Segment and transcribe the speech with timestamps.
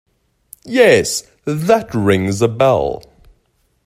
[0.65, 3.03] Yes, that rings a bell.